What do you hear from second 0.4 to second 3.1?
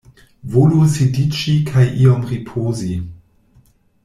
Volu sidiĝi kaj iom ripozi.